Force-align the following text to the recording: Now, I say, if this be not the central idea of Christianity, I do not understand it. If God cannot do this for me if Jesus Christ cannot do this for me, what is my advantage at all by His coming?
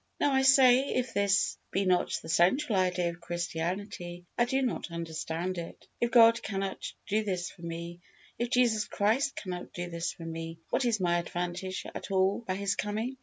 Now, 0.19 0.31
I 0.31 0.41
say, 0.41 0.95
if 0.95 1.13
this 1.13 1.59
be 1.69 1.85
not 1.85 2.17
the 2.23 2.27
central 2.27 2.75
idea 2.75 3.09
of 3.11 3.21
Christianity, 3.21 4.25
I 4.35 4.45
do 4.45 4.63
not 4.63 4.89
understand 4.89 5.59
it. 5.59 5.85
If 5.99 6.09
God 6.09 6.41
cannot 6.41 6.91
do 7.07 7.23
this 7.23 7.51
for 7.51 7.61
me 7.61 7.99
if 8.39 8.49
Jesus 8.49 8.85
Christ 8.85 9.35
cannot 9.35 9.73
do 9.73 9.91
this 9.91 10.11
for 10.13 10.25
me, 10.25 10.57
what 10.71 10.85
is 10.85 10.99
my 10.99 11.19
advantage 11.19 11.85
at 11.93 12.09
all 12.09 12.39
by 12.47 12.55
His 12.55 12.73
coming? 12.73 13.17